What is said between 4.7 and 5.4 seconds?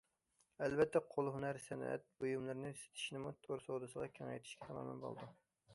تامامەن بولىدۇ.